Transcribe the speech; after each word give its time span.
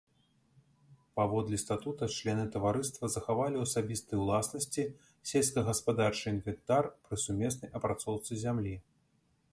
Паводле 1.19 1.57
статута 1.63 2.05
члены 2.15 2.45
таварыства 2.55 3.11
захавалі 3.17 3.55
ў 3.59 3.63
асабістай 3.71 4.17
уласнасці 4.23 4.87
сельскагаспадарчы 5.33 6.25
інвентар 6.35 6.83
пры 7.09 7.23
сумеснай 7.29 7.69
апрацоўцы 7.81 8.31
зямлі. 8.47 8.75